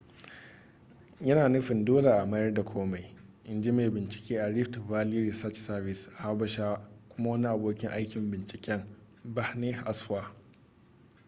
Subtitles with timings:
[1.21, 5.55] yana nufin dole a mayar da komai in ji mai binciken a rift valley research
[5.55, 8.83] service a habasha kuma wani abokin aikin binciken
[9.25, 10.33] berhane asfaw